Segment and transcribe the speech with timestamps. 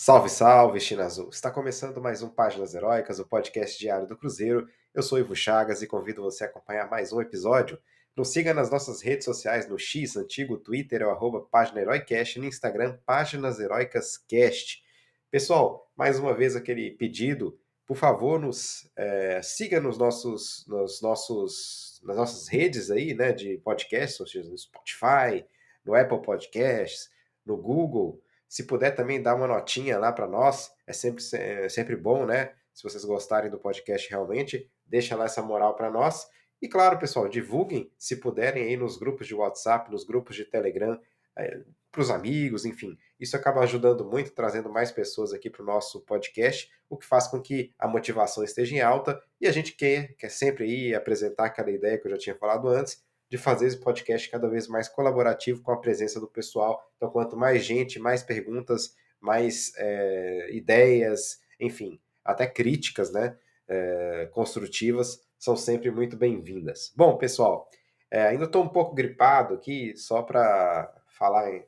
[0.00, 1.28] Salve, salve, China Azul!
[1.28, 4.68] Está começando mais um Páginas Heróicas, o podcast diário do Cruzeiro.
[4.94, 7.76] Eu sou Ivo Chagas e convido você a acompanhar mais um episódio.
[8.16, 12.38] Nos siga nas nossas redes sociais, no X, antigo Twitter, é o arroba Página Heroicast,
[12.38, 14.84] no Instagram, Páginas Heroicas Cast.
[15.32, 22.00] Pessoal, mais uma vez aquele pedido, por favor, nos é, siga nos nossos, nos nossos,
[22.04, 25.44] nas nossas redes aí, né, de podcast, ou seja, no Spotify,
[25.84, 27.10] no Apple Podcasts,
[27.44, 31.94] no Google, se puder também dar uma notinha lá para nós, é sempre, é sempre
[31.94, 32.52] bom, né?
[32.72, 36.26] Se vocês gostarem do podcast realmente, deixa lá essa moral para nós.
[36.60, 40.98] E claro, pessoal, divulguem, se puderem, aí nos grupos de WhatsApp, nos grupos de Telegram,
[41.36, 42.96] é, para os amigos, enfim.
[43.18, 47.26] Isso acaba ajudando muito, trazendo mais pessoas aqui para o nosso podcast, o que faz
[47.28, 51.46] com que a motivação esteja em alta e a gente quer, quer sempre ir apresentar
[51.46, 54.88] aquela ideia que eu já tinha falado antes, de fazer esse podcast cada vez mais
[54.88, 56.82] colaborativo com a presença do pessoal.
[56.96, 63.36] Então, quanto mais gente, mais perguntas, mais é, ideias, enfim, até críticas, né,
[63.68, 66.92] é, construtivas, são sempre muito bem-vindas.
[66.96, 67.68] Bom, pessoal,
[68.10, 71.64] é, ainda estou um pouco gripado aqui, só para falar em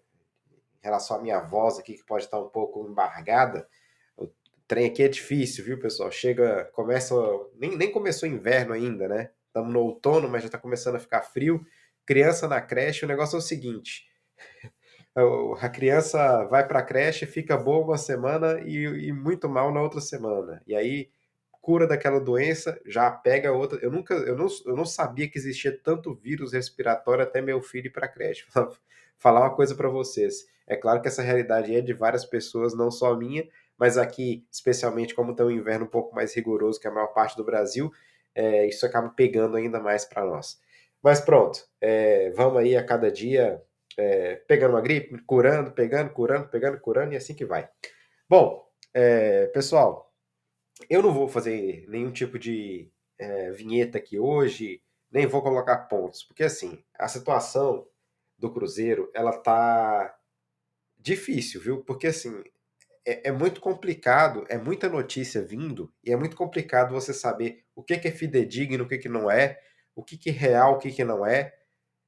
[0.82, 3.68] relação à minha voz aqui, que pode estar um pouco embargada.
[4.16, 4.28] O
[4.66, 6.10] trem aqui é difícil, viu, pessoal?
[6.10, 7.14] Chega, começa,
[7.56, 9.30] nem, nem começou inverno ainda, né?
[9.50, 11.64] Estamos no outono, mas já está começando a ficar frio.
[12.06, 14.06] Criança na creche, o negócio é o seguinte:
[15.60, 19.82] a criança vai para a creche, fica boa uma semana e, e, muito mal na
[19.82, 20.62] outra semana.
[20.66, 21.10] E aí
[21.60, 23.78] cura daquela doença, já pega outra.
[23.82, 27.88] Eu nunca, eu não, eu não sabia que existia tanto vírus respiratório até meu filho
[27.88, 28.46] ir para a creche.
[29.18, 30.46] Falar uma coisa para vocês.
[30.66, 35.14] É claro que essa realidade é de várias pessoas, não só minha, mas aqui, especialmente
[35.14, 37.92] como tem um inverno um pouco mais rigoroso que a maior parte do Brasil,
[38.34, 40.60] é, isso acaba pegando ainda mais para nós.
[41.02, 43.62] Mas pronto, é, vamos aí a cada dia
[43.96, 47.68] é, pegando uma gripe, curando, pegando, curando, pegando, curando e assim que vai.
[48.28, 50.12] Bom, é, pessoal,
[50.88, 56.22] eu não vou fazer nenhum tipo de é, vinheta aqui hoje, nem vou colocar pontos,
[56.22, 57.86] porque assim, a situação
[58.38, 60.16] do Cruzeiro, ela tá
[60.98, 61.84] difícil, viu?
[61.84, 62.42] Porque assim,
[63.04, 67.82] é, é, muito complicado, é muita notícia vindo, e é muito complicado você saber o
[67.82, 69.58] que, que é fidedigno, o que, que não é,
[69.94, 71.52] o que, que é real, o que, que não é.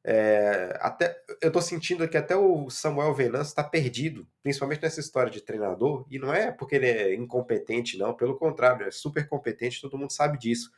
[0.05, 5.31] é até, eu estou sentindo que até o Samuel Venâncio está perdido, principalmente nessa história
[5.31, 9.81] de treinador, e não é porque ele é incompetente, não, pelo contrário, é super competente,
[9.81, 10.71] todo mundo sabe disso.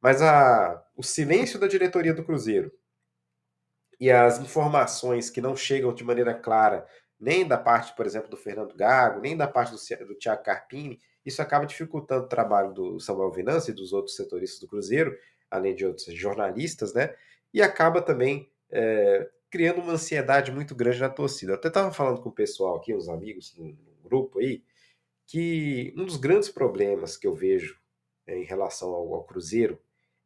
[0.00, 2.70] Mas a, o silêncio da diretoria do Cruzeiro
[3.98, 6.86] e as informações que não chegam de maneira clara
[7.24, 11.00] nem da parte, por exemplo, do Fernando Gago, nem da parte do, do Thiago Carpini.
[11.24, 15.16] Isso acaba dificultando o trabalho do Samuel Vinança e dos outros setoristas do Cruzeiro,
[15.50, 17.14] além de outros jornalistas, né?
[17.52, 21.52] E acaba também é, criando uma ansiedade muito grande na torcida.
[21.52, 24.62] Eu até estava falando com o pessoal aqui, os amigos no, no, grupo aí,
[25.26, 27.80] que um dos grandes problemas que eu vejo
[28.26, 29.80] é, em relação ao, ao Cruzeiro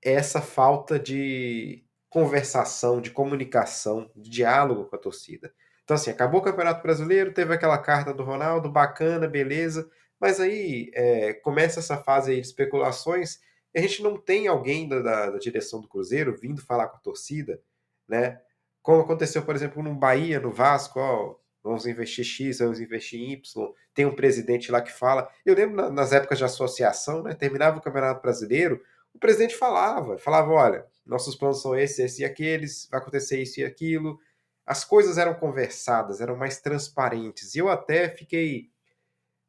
[0.04, 5.54] é essa falta de conversação, de comunicação, de diálogo com a torcida.
[5.88, 9.88] Então, assim, acabou o Campeonato Brasileiro, teve aquela carta do Ronaldo, bacana, beleza,
[10.20, 13.38] mas aí é, começa essa fase de especulações
[13.74, 17.00] a gente não tem alguém da, da, da, direção do Cruzeiro vindo falar com a
[17.00, 17.60] torcida,
[18.08, 18.40] né?
[18.82, 23.74] Como aconteceu, por exemplo, no Bahia, no Vasco, ó, vamos investir X, vamos investir Y,
[23.94, 25.28] tem um presidente lá que fala.
[25.44, 27.34] Eu lembro na, nas épocas de associação, né?
[27.34, 28.82] Terminava o Campeonato Brasileiro,
[29.12, 33.60] o presidente falava, falava, olha, nossos planos são esses, esses e aqueles, vai acontecer isso
[33.60, 34.18] e aquilo,
[34.68, 37.54] as coisas eram conversadas, eram mais transparentes.
[37.54, 38.70] E eu até fiquei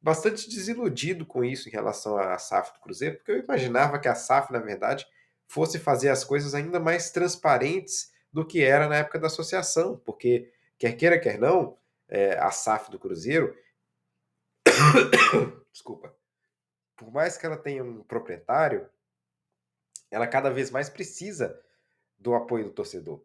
[0.01, 4.15] bastante desiludido com isso em relação à SAF do Cruzeiro, porque eu imaginava que a
[4.15, 5.05] SAF, na verdade,
[5.45, 10.53] fosse fazer as coisas ainda mais transparentes do que era na época da associação, porque,
[10.77, 13.53] quer queira, quer não, é, a SAF do Cruzeiro.
[15.69, 16.15] Desculpa.
[16.95, 18.89] Por mais que ela tenha um proprietário,
[20.09, 21.61] ela cada vez mais precisa
[22.17, 23.21] do apoio do torcedor.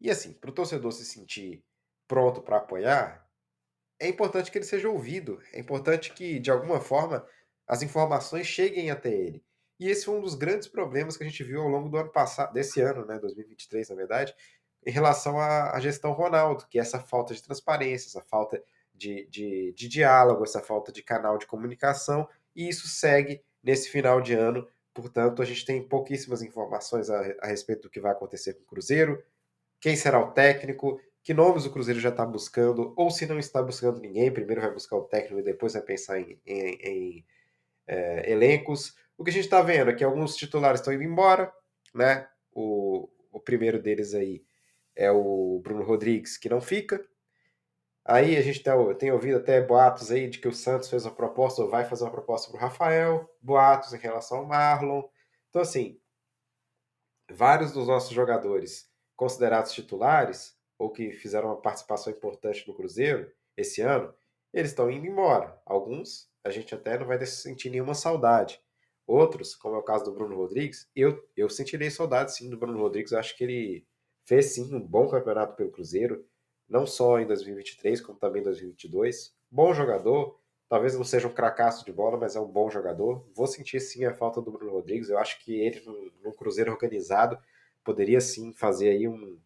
[0.00, 1.62] E assim, para o torcedor se sentir
[2.08, 3.28] pronto para apoiar,
[3.98, 7.26] é importante que ele seja ouvido, é importante que, de alguma forma,
[7.66, 9.44] as informações cheguem até ele.
[9.78, 12.10] E esse foi um dos grandes problemas que a gente viu ao longo do ano
[12.10, 14.34] passado, desse ano, né, 2023, na verdade,
[14.84, 18.62] em relação à, à gestão Ronaldo, que é essa falta de transparência, essa falta
[18.94, 24.20] de, de, de diálogo, essa falta de canal de comunicação, e isso segue nesse final
[24.20, 24.66] de ano.
[24.92, 28.66] Portanto, a gente tem pouquíssimas informações a, a respeito do que vai acontecer com o
[28.66, 29.22] Cruzeiro,
[29.80, 33.62] quem será o técnico, que nomes o Cruzeiro já está buscando, ou se não está
[33.62, 37.26] buscando ninguém, primeiro vai buscar o técnico e depois vai pensar em, em, em
[37.86, 38.94] é, elencos.
[39.16, 41.52] O que a gente está vendo é que alguns titulares estão indo embora,
[41.94, 42.28] né?
[42.52, 44.44] O, o primeiro deles aí
[44.96, 47.04] é o Bruno Rodrigues, que não fica.
[48.04, 51.14] Aí a gente tem, tem ouvido até boatos aí de que o Santos fez uma
[51.14, 55.02] proposta ou vai fazer uma proposta para o Rafael, boatos em relação ao Marlon.
[55.48, 56.00] Então, assim,
[57.30, 58.89] vários dos nossos jogadores
[59.20, 64.14] considerados titulares ou que fizeram uma participação importante no Cruzeiro esse ano,
[64.50, 65.60] eles estão indo embora.
[65.66, 68.58] Alguns a gente até não vai sentir nenhuma saudade.
[69.06, 72.78] Outros, como é o caso do Bruno Rodrigues, eu, eu sentirei saudade sim do Bruno
[72.78, 73.12] Rodrigues.
[73.12, 73.86] Eu acho que ele
[74.24, 76.26] fez sim um bom campeonato pelo Cruzeiro,
[76.66, 79.34] não só em 2023, como também em 2022.
[79.50, 83.28] Bom jogador, talvez não seja um cracaço de bola, mas é um bom jogador.
[83.34, 85.10] Vou sentir sim a falta do Bruno Rodrigues.
[85.10, 85.84] Eu acho que ele,
[86.24, 87.38] num, Cruzeiro organizado,
[87.84, 89.38] poderia sim fazer aí um,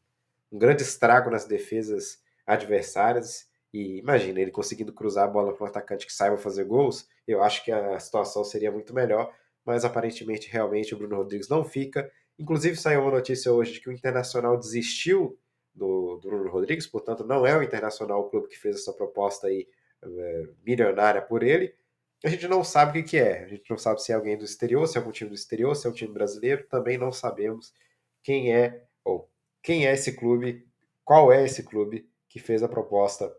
[0.53, 3.49] um grande estrago nas defesas adversárias.
[3.73, 7.43] E imagina, ele conseguindo cruzar a bola para um atacante que saiba fazer gols, eu
[7.43, 9.35] acho que a situação seria muito melhor.
[9.65, 12.11] Mas aparentemente, realmente, o Bruno Rodrigues não fica.
[12.39, 15.39] Inclusive, saiu uma notícia hoje de que o Internacional desistiu
[15.75, 19.47] do, do Bruno Rodrigues, portanto, não é o Internacional o clube que fez essa proposta
[19.47, 19.67] aí
[20.03, 21.75] é, milionária por ele.
[22.25, 23.45] A gente não sabe o que, que é.
[23.45, 25.75] A gente não sabe se é alguém do exterior, se é algum time do exterior,
[25.75, 26.67] se é um time brasileiro.
[26.69, 27.73] Também não sabemos
[28.25, 29.31] quem é ou
[29.63, 30.67] quem é esse clube,
[31.05, 33.33] qual é esse clube que fez a proposta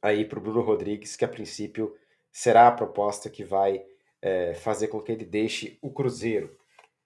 [0.00, 1.94] aí para o Bruno Rodrigues, que a princípio
[2.32, 3.84] será a proposta que vai
[4.22, 6.56] é, fazer com que ele deixe o Cruzeiro.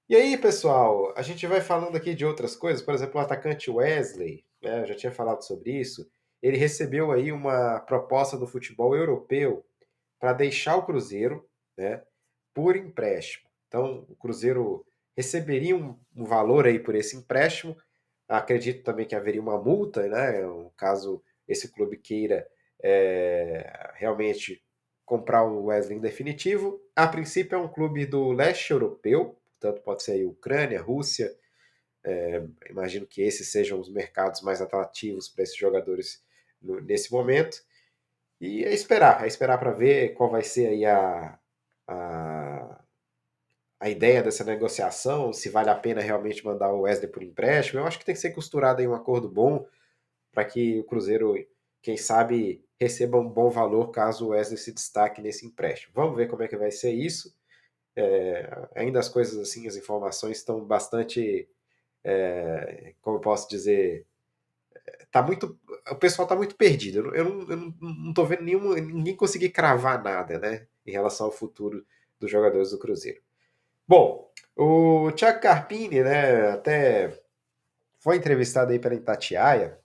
[0.09, 3.70] E aí, pessoal, a gente vai falando aqui de outras coisas, por exemplo, o atacante
[3.70, 6.09] Wesley, né, eu já tinha falado sobre isso,
[6.43, 9.65] ele recebeu aí uma proposta do futebol europeu
[10.19, 12.03] para deixar o Cruzeiro né,
[12.55, 13.49] por empréstimo.
[13.67, 14.85] Então, o Cruzeiro
[15.19, 17.76] receberia um, um valor aí por esse empréstimo,
[18.29, 20.43] Acredito também que haveria uma multa, né?
[20.76, 22.47] Caso esse clube queira
[22.82, 24.62] é, realmente
[25.06, 26.79] comprar o Wesley em definitivo.
[26.94, 31.35] A princípio é um clube do leste europeu, portanto pode ser Ucrânia, Rússia.
[32.05, 36.23] É, imagino que esses sejam os mercados mais atrativos para esses jogadores
[36.61, 37.62] no, nesse momento.
[38.38, 41.38] E é esperar, é esperar para ver qual vai ser aí a,
[41.87, 42.78] a,
[43.81, 47.81] a ideia dessa negociação, se vale a pena realmente mandar o Wesley por empréstimo.
[47.81, 49.67] Eu acho que tem que ser costurado em um acordo bom
[50.33, 51.35] para que o Cruzeiro,
[51.81, 55.93] quem sabe, receba um bom valor caso o Wesley se destaque nesse empréstimo.
[55.95, 57.35] Vamos ver como é que vai ser isso.
[57.95, 61.49] É, ainda as coisas assim, as informações estão bastante,
[62.05, 64.07] é, como eu posso dizer,
[65.11, 65.59] tá muito,
[65.91, 67.15] o pessoal está muito perdido.
[67.15, 71.33] Eu não, eu não, tô vendo nenhum, ninguém conseguir cravar nada, né, em relação ao
[71.33, 71.85] futuro
[72.19, 73.21] dos jogadores do Cruzeiro.
[73.88, 77.19] Bom, o Thiago Carpini, né, até
[78.00, 79.79] foi entrevistado aí pela Itatiaia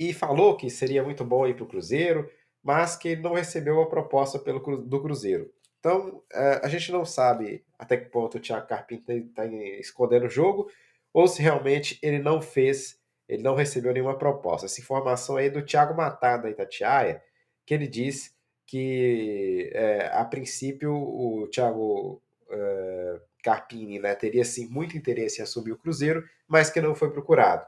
[0.00, 2.30] e falou que seria muito bom ir para o Cruzeiro,
[2.62, 5.52] mas que não recebeu a proposta pelo, do Cruzeiro.
[5.78, 10.24] Então, é, a gente não sabe até que ponto o Thiago Carpini está tá escondendo
[10.24, 10.70] o jogo
[11.12, 12.98] ou se realmente ele não fez,
[13.28, 14.64] ele não recebeu nenhuma proposta.
[14.64, 17.22] Essa informação aí é do Thiago Matar, da Itatiaia,
[17.66, 18.34] que ele diz
[18.66, 22.23] que, é, a princípio, o Thiago
[22.54, 27.10] uh, Carpini né, teria sim muito interesse em assumir o Cruzeiro, mas que não foi
[27.10, 27.66] procurado.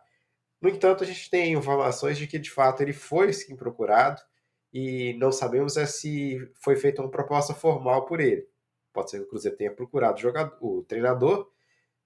[0.61, 4.21] No entanto, a gente tem informações de que de fato ele foi sim procurado
[4.73, 8.49] e não sabemos é se foi feita uma proposta formal por ele.
[8.93, 11.51] Pode ser que o Cruzeiro tenha procurado o, jogador, o treinador,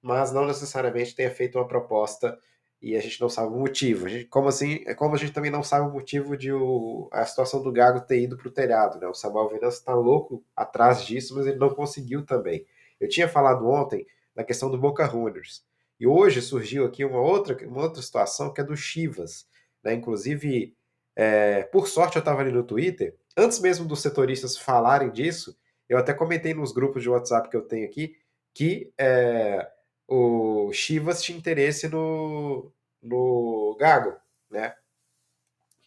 [0.02, 2.38] mas não necessariamente tenha feito uma proposta
[2.82, 4.06] e a gente não sabe o motivo.
[4.06, 4.82] A gente, como assim?
[4.86, 8.00] É como a gente também não sabe o motivo de o, a situação do Gago
[8.00, 8.98] ter ido para o telhado.
[8.98, 9.06] Né?
[9.06, 12.66] O Samuel Venâncio está louco atrás disso, mas ele não conseguiu também.
[12.98, 15.62] Eu tinha falado ontem na questão do Boca Juniors.
[15.98, 19.46] E hoje surgiu aqui uma outra, uma outra situação que é do Chivas.
[19.84, 19.92] Né?
[19.92, 20.74] Inclusive,
[21.14, 25.54] é, por sorte eu estava ali no Twitter, antes mesmo dos setoristas falarem disso,
[25.86, 28.16] eu até comentei nos grupos de WhatsApp que eu tenho aqui
[28.54, 29.68] que é,
[30.10, 34.16] o Chivas tinha interesse no, no Gago,
[34.50, 34.74] né?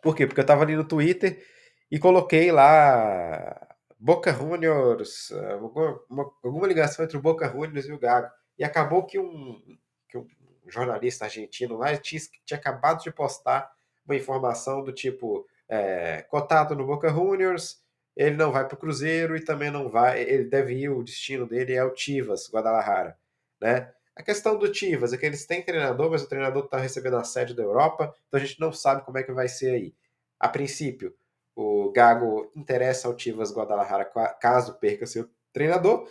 [0.02, 0.26] Por quê?
[0.26, 1.46] Porque eu estava ali no Twitter
[1.92, 3.68] e coloquei lá
[4.00, 6.02] Boca Juniors, alguma,
[6.42, 8.32] alguma ligação entre o Boca Juniors e o Gago.
[8.58, 9.62] E acabou que um,
[10.08, 10.26] que um
[10.68, 13.74] jornalista argentino lá tinha, tinha acabado de postar
[14.06, 17.82] uma informação do tipo é, cotado no Boca Juniors,
[18.16, 21.46] ele não vai para o Cruzeiro e também não vai, ele deve ir, o destino
[21.46, 23.18] dele é o Tivas, Guadalajara,
[23.60, 23.92] né?
[24.16, 27.24] A questão do Tivas é que eles têm treinador, mas o treinador está recebendo a
[27.24, 29.96] sede da Europa, então a gente não sabe como é que vai ser aí.
[30.40, 31.16] A princípio,
[31.56, 34.06] o Gago interessa ao Tivas Guadalajara
[34.40, 36.08] caso perca seu treinador,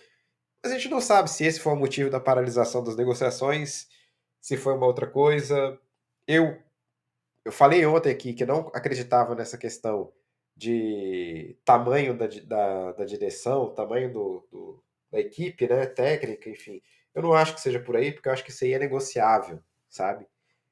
[0.62, 3.88] mas a gente não sabe se esse foi o motivo da paralisação das negociações,
[4.40, 5.78] se foi uma outra coisa.
[6.26, 6.56] Eu,
[7.44, 10.12] eu falei ontem aqui que não acreditava nessa questão
[10.56, 16.80] de tamanho da, da, da direção, tamanho do, do, da equipe, né, técnica, enfim.
[17.14, 19.62] Eu não acho que seja por aí, porque eu acho que isso aí é negociável,
[19.88, 20.26] sabe?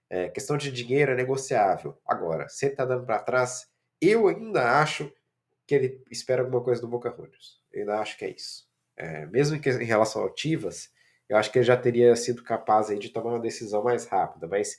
[0.08, 1.98] É, questão de dinheiro é negociável.
[2.06, 3.68] Agora, se ele está dando para trás,
[4.00, 5.12] eu ainda acho
[5.66, 7.60] que ele espera alguma coisa do Boca Juniors.
[7.72, 8.68] Eu ainda acho que é isso.
[8.96, 10.90] É, mesmo em, em relação ao Tivas,
[11.28, 14.48] eu acho que ele já teria sido capaz aí de tomar uma decisão mais rápida,
[14.48, 14.78] mas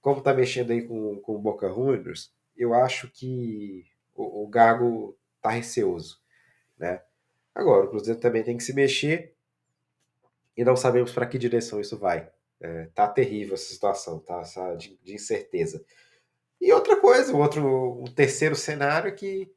[0.00, 5.16] como está mexendo aí com, com o Boca Juniors, eu acho que o, o Gago
[5.36, 6.18] está receoso,
[6.78, 7.02] né?
[7.54, 9.34] Agora, o Cruzeiro também tem que se mexer
[10.56, 12.30] e não sabemos para que direção isso vai.
[12.60, 14.40] É, tá terrível essa situação, tá?
[14.40, 15.82] Essa de, de, incerteza.
[16.60, 19.50] E outra coisa, outro, um terceiro cenário é que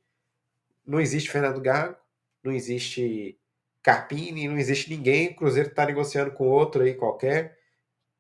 [0.86, 1.98] não existe Fernando Gago,
[2.42, 3.38] não existe
[3.82, 7.58] Carpini, não existe ninguém, o Cruzeiro está negociando com outro aí qualquer,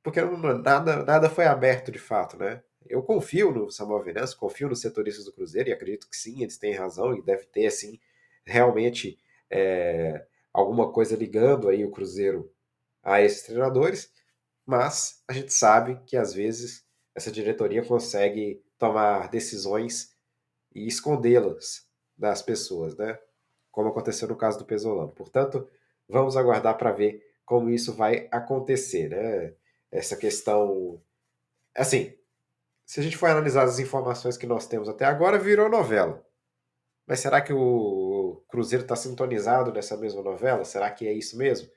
[0.03, 2.61] porque não, nada, nada foi aberto de fato, né?
[2.85, 6.57] Eu confio no Samuel Venâncio, confio nos setoristas do Cruzeiro e acredito que sim, eles
[6.57, 7.97] têm razão e deve ter, assim,
[8.45, 9.17] realmente
[9.49, 12.51] é, alguma coisa ligando aí o Cruzeiro
[13.03, 14.11] a esses treinadores,
[14.65, 20.15] mas a gente sabe que às vezes essa diretoria consegue tomar decisões
[20.73, 21.85] e escondê-las
[22.17, 23.19] das pessoas, né?
[23.71, 25.11] Como aconteceu no caso do Pesolano.
[25.11, 25.67] Portanto,
[26.07, 29.53] vamos aguardar para ver como isso vai acontecer, né?
[29.91, 31.01] Essa questão,
[31.75, 32.15] assim,
[32.85, 36.25] se a gente for analisar as informações que nós temos até agora, virou novela.
[37.05, 40.63] Mas será que o Cruzeiro está sintonizado nessa mesma novela?
[40.63, 41.69] Será que é isso mesmo?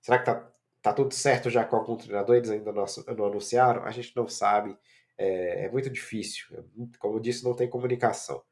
[0.00, 0.52] Será que tá,
[0.82, 2.36] tá tudo certo já com algum treinador?
[2.36, 2.84] Eles ainda não,
[3.16, 3.84] não anunciaram?
[3.84, 4.76] A gente não sabe.
[5.16, 6.46] É, é muito difícil.
[6.56, 6.62] É
[6.98, 8.42] como eu disse, não tem comunicação.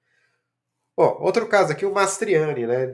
[0.96, 2.90] Bom, outro caso aqui, o Mastriani, né?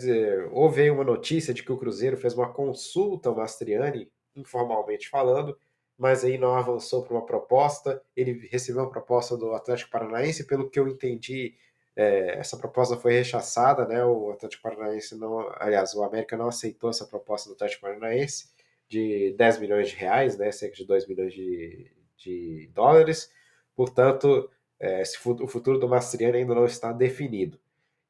[0.51, 5.57] houve uma notícia de que o Cruzeiro fez uma consulta ao Mastriani, informalmente falando,
[5.97, 8.03] mas aí não avançou para uma proposta.
[8.17, 11.55] Ele recebeu uma proposta do Atlético Paranaense, pelo que eu entendi,
[11.95, 14.05] é, essa proposta foi rechaçada, né?
[14.05, 18.51] O Atlético Paranaense não, aliás, o América não aceitou essa proposta do Atlético Paranaense
[18.89, 20.51] de 10 milhões de reais, né?
[20.53, 23.31] Cerca de 2 milhões de, de dólares.
[23.75, 25.03] Portanto, é,
[25.41, 27.59] o futuro do Mastriani ainda não está definido.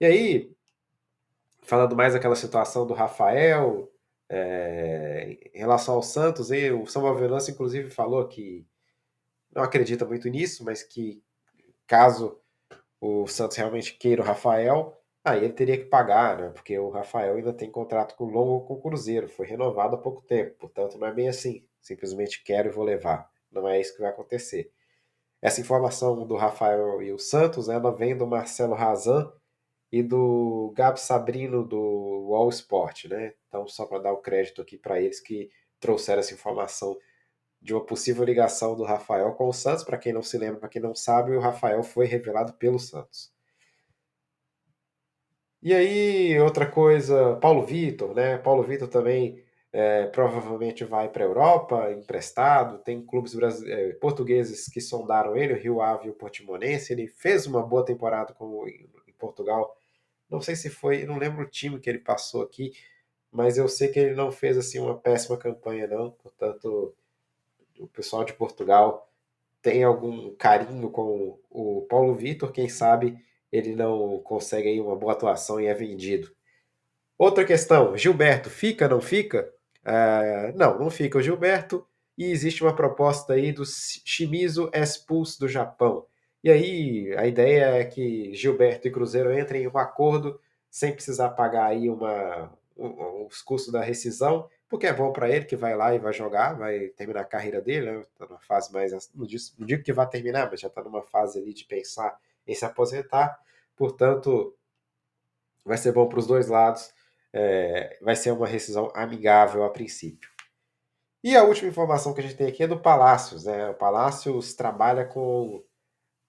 [0.00, 0.56] E aí,
[1.62, 3.92] falando mais daquela situação do Rafael,
[4.28, 8.66] é, em relação ao Santos, aí, o Samuel Velança, inclusive, falou que
[9.54, 11.22] não acredita muito nisso, mas que
[11.86, 12.41] caso
[13.02, 16.50] o Santos realmente queira o Rafael, aí ele teria que pagar, né?
[16.50, 20.22] Porque o Rafael ainda tem contrato com longo com o Cruzeiro, foi renovado há pouco
[20.22, 23.28] tempo, portanto não é bem assim, simplesmente quero e vou levar.
[23.50, 24.70] Não é isso que vai acontecer.
[25.40, 29.32] Essa informação do Rafael e o Santos, ela vem do Marcelo Razan,
[29.92, 33.34] e do Gabo Sabrino do All Sport, né?
[33.46, 36.96] Então, só para dar o crédito aqui para eles que trouxeram essa informação
[37.62, 39.84] de uma possível ligação do Rafael com o Santos.
[39.84, 43.32] Para quem não se lembra, para quem não sabe, o Rafael foi revelado pelo Santos.
[45.62, 48.36] E aí, outra coisa, Paulo Vitor, né?
[48.38, 49.42] Paulo Vitor também
[49.72, 52.78] é, provavelmente vai para a Europa, emprestado.
[52.82, 56.92] Tem clubes é, portugueses que sondaram ele, o Rio Ave e o Portimonense.
[56.92, 59.76] Ele fez uma boa temporada com, em Portugal
[60.32, 62.72] não sei se foi, não lembro o time que ele passou aqui,
[63.30, 66.94] mas eu sei que ele não fez assim uma péssima campanha não, portanto
[67.84, 69.08] o pessoal de Portugal
[69.60, 73.16] tem algum carinho com o Paulo Vitor, quem sabe
[73.50, 76.32] ele não consegue aí uma boa atuação e é vendido.
[77.18, 79.52] Outra questão, Gilberto, fica, não fica?
[79.84, 81.86] Uh, não, não fica o Gilberto,
[82.16, 86.06] e existe uma proposta aí do Shimizu S-Pulse do Japão.
[86.42, 91.30] E aí a ideia é que Gilberto e Cruzeiro entrem em um acordo sem precisar
[91.30, 95.76] pagar aí uma, um, os custos da rescisão, porque é bom para ele que vai
[95.76, 98.06] lá e vai jogar, vai terminar a carreira dele, né?
[98.18, 98.90] Tá numa fase mais.
[99.14, 102.64] Não digo, que vai terminar, mas já está numa fase ali de pensar em se
[102.64, 103.38] aposentar.
[103.76, 104.56] Portanto,
[105.62, 106.90] vai ser bom para os dois lados.
[107.34, 110.30] É, vai ser uma rescisão amigável a princípio.
[111.22, 113.44] E a última informação que a gente tem aqui é do Palácios.
[113.44, 113.68] Né?
[113.68, 115.62] O Palácios trabalha com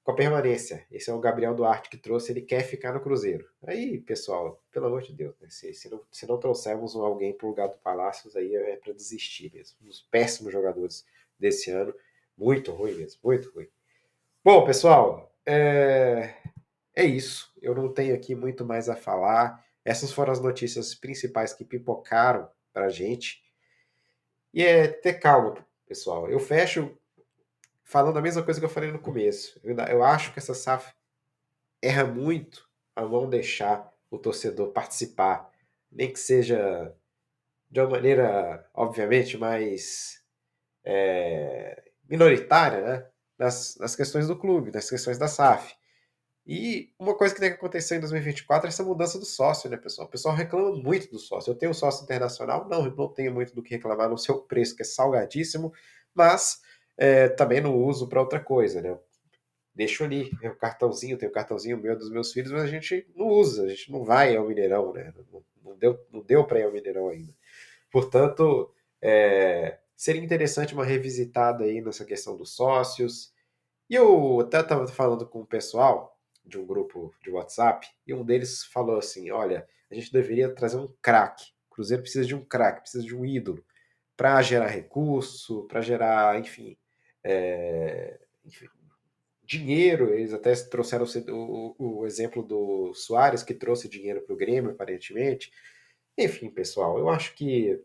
[0.04, 0.86] com a permanência.
[0.92, 3.50] Esse é o Gabriel Duarte que trouxe, ele quer ficar no Cruzeiro.
[3.66, 5.48] Aí, pessoal, pelo amor de Deus, né?
[5.50, 8.94] se, se, não, se não trouxermos alguém para o lugar do Palácios, aí é para
[8.94, 9.78] desistir mesmo.
[9.82, 11.06] Um dos péssimos jogadores
[11.40, 11.94] desse ano.
[12.38, 13.68] Muito ruim mesmo, muito ruim.
[14.44, 16.36] Bom, pessoal, é,
[16.96, 17.54] é isso.
[17.62, 19.64] Eu não tenho aqui muito mais a falar.
[19.86, 23.42] Essas foram as notícias principais que pipocaram para gente.
[24.54, 26.30] E é ter calma, pessoal.
[26.30, 26.98] Eu fecho
[27.84, 29.60] falando a mesma coisa que eu falei no começo.
[29.64, 30.94] Eu, eu acho que essa SAF
[31.82, 35.50] erra muito ao não deixar o torcedor participar,
[35.92, 36.96] nem que seja
[37.70, 40.22] de uma maneira, obviamente, mais
[40.86, 43.10] é, minoritária, né?
[43.38, 45.76] Nas, nas questões do clube, nas questões da SAF.
[46.46, 49.78] E uma coisa que tem que acontecer em 2024 é essa mudança do sócio, né,
[49.78, 50.08] pessoal?
[50.08, 51.50] O pessoal reclama muito do sócio.
[51.50, 54.76] Eu tenho um sócio internacional, não, não tenho muito do que reclamar no seu preço,
[54.76, 55.74] que é salgadíssimo,
[56.14, 56.62] mas
[56.98, 58.98] é, também não uso para outra coisa, né?
[59.76, 63.28] deixo ali o cartãozinho, tem o cartãozinho meu dos meus filhos, mas a gente não
[63.28, 65.14] usa, a gente não vai ao Mineirão, né?
[65.32, 67.34] Não, não deu, não deu para ir ao Mineirão ainda.
[67.92, 68.72] Portanto,
[69.02, 73.34] é, seria interessante uma revisitada aí nessa questão dos sócios.
[73.90, 78.24] E eu até estava falando com o pessoal de um grupo de WhatsApp, e um
[78.24, 81.46] deles falou assim: olha, a gente deveria trazer um craque.
[81.70, 83.64] O Cruzeiro precisa de um craque, precisa de um ídolo
[84.16, 86.78] para gerar recurso, para gerar, enfim,
[87.24, 88.68] é, enfim,
[89.44, 90.14] dinheiro.
[90.14, 95.52] Eles até trouxeram o, o, exemplo do Soares, que trouxe dinheiro para o Grêmio, aparentemente.
[96.18, 97.82] Enfim, pessoal, eu acho que.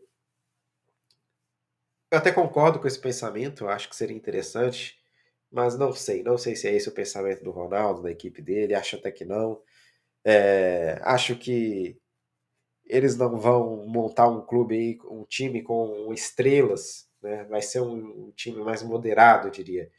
[2.11, 4.97] Eu até concordo com esse pensamento, eu acho que seria interessante,
[5.51, 8.73] mas não sei, não sei se é esse o pensamento do Ronaldo, da equipe dele,
[8.73, 9.61] acho até que não.
[10.25, 11.99] É, acho que
[12.85, 17.43] eles não vão montar um clube aí, um time com estrelas, né?
[17.45, 19.89] Vai ser um, um time mais moderado, eu diria.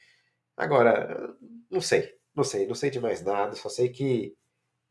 [0.57, 1.35] Agora,
[1.71, 4.37] não sei, não sei, não sei de mais nada, só sei que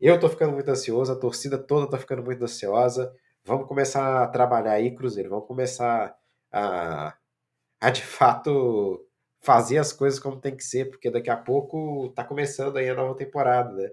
[0.00, 3.14] eu tô ficando muito ansioso, a torcida toda tá ficando muito ansiosa.
[3.44, 6.16] Vamos começar a trabalhar aí, Cruzeiro, vamos começar
[6.52, 7.16] a,
[7.80, 9.06] a de fato
[9.40, 12.94] fazer as coisas como tem que ser, porque daqui a pouco tá começando aí a
[12.94, 13.90] nova temporada, né?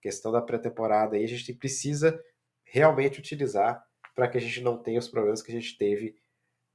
[0.00, 2.18] questão da pré-temporada aí a gente precisa
[2.64, 6.16] realmente utilizar para que a gente não tenha os problemas que a gente teve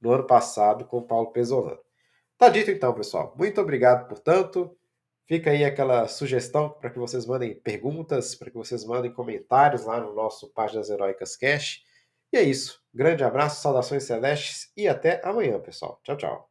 [0.00, 1.78] no ano passado com o Paulo Pesolano.
[2.38, 3.34] Tá dito então, pessoal.
[3.36, 4.76] Muito obrigado, portanto.
[5.26, 10.00] Fica aí aquela sugestão para que vocês mandem perguntas, para que vocês mandem comentários lá
[10.00, 11.82] no nosso Páginas Heróicas Cash.
[12.32, 12.80] E é isso.
[12.94, 16.00] Grande abraço, saudações celestes e até amanhã, pessoal.
[16.04, 16.50] Tchau, tchau.